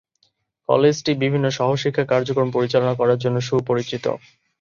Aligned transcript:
কলেজটি 0.69 1.11
বিভিন্ন 1.23 1.45
সহশিক্ষা 1.57 2.03
কার্যক্রম 2.11 2.49
পরিচালনা 2.51 2.93
করার 2.99 3.21
জন্য 3.23 3.37
সুপরিচিত। 3.47 4.05